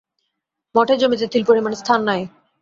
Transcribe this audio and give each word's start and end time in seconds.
মঠের 0.75 0.97
জমিতে 0.97 1.25
তিল-পরিমাণ 1.27 1.73
স্থান 1.73 1.99
নাই। 2.03 2.21